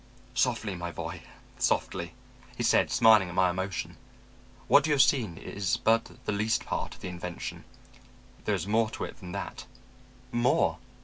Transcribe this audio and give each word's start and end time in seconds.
"'Softly, 0.33 0.73
my 0.73 0.91
boy, 0.91 1.21
softly,' 1.59 2.15
he 2.57 2.63
said, 2.63 2.89
smiling 2.89 3.29
at 3.29 3.35
my 3.35 3.51
emotion. 3.51 3.97
'What 4.67 4.87
you 4.87 4.93
have 4.93 5.01
seen 5.03 5.37
is 5.37 5.77
but 5.77 6.25
the 6.25 6.31
least 6.31 6.65
part 6.65 6.95
of 6.95 7.01
the 7.01 7.07
invention. 7.07 7.65
There 8.45 8.55
is 8.55 8.65
more 8.65 8.89
to 8.89 9.03
it 9.03 9.17
than 9.19 9.31
that.' 9.33 9.67
"'More?' 10.31 10.79